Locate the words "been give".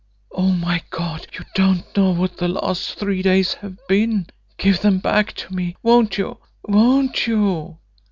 3.87-4.81